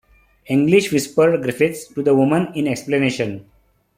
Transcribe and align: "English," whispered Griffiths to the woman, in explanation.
"English," 0.47 0.91
whispered 0.91 1.43
Griffiths 1.43 1.87
to 1.89 2.01
the 2.01 2.15
woman, 2.15 2.51
in 2.55 2.67
explanation. 2.67 3.45